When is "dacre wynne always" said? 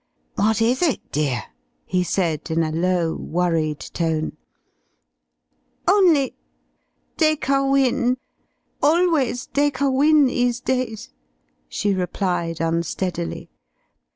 7.17-9.45